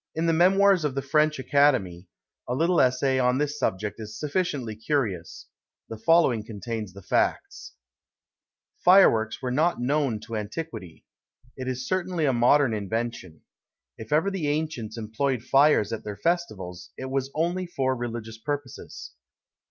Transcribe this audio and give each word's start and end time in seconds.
In 0.15 0.25
the 0.25 0.33
Memoirs 0.33 0.83
of 0.83 0.95
the 0.95 1.03
French 1.03 1.37
Academy, 1.37 2.07
a 2.47 2.55
little 2.55 2.81
essay 2.81 3.19
on 3.19 3.37
this 3.37 3.59
subject 3.59 3.99
is 3.99 4.17
sufficiently 4.19 4.75
curious; 4.75 5.45
the 5.89 5.97
following 5.99 6.43
contains 6.43 6.93
the 6.93 7.03
facts: 7.03 7.75
FIREWORKS 8.83 9.43
were 9.43 9.51
not 9.51 9.79
known 9.79 10.19
to 10.21 10.35
antiquity. 10.35 11.05
It 11.55 11.67
is 11.67 11.87
certainly 11.87 12.25
a 12.25 12.33
modern 12.33 12.73
invention. 12.73 13.41
If 13.95 14.11
ever 14.11 14.31
the 14.31 14.47
ancients 14.47 14.97
employed 14.97 15.43
fires 15.43 15.93
at 15.93 16.03
their 16.03 16.17
festivals, 16.17 16.89
it 16.97 17.11
was 17.11 17.29
only 17.35 17.67
for 17.67 17.95
religious 17.95 18.39
purposes. 18.39 19.11